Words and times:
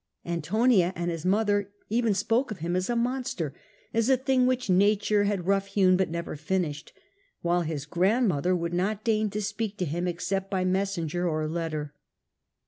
Antonia 0.25 0.93
and 0.95 1.11
his 1.11 1.25
mother 1.27 1.71
even 1.87 2.15
spoke 2.15 2.49
of 2.49 2.57
him 2.57 2.75
as 2.75 2.89
a 2.89 2.95
monster, 2.95 3.53
as 3.93 4.09
a 4.09 4.17
thing 4.17 4.47
which 4.47 4.67
nature 4.67 5.25
had 5.25 5.45
roughhewn 5.45 5.95
but 5.95 6.09
never 6.09 6.35
finished; 6.35 6.91
while 7.43 7.61
his 7.61 7.85
grandmother 7.85 8.55
would 8.55 8.73
not 8.73 9.03
deign 9.03 9.29
to 9.29 9.39
speak 9.43 9.77
to 9.77 9.85
him 9.85 10.07
except 10.07 10.49
by 10.49 10.65
messenger 10.65 11.29
or 11.29 11.47
letter. 11.47 11.93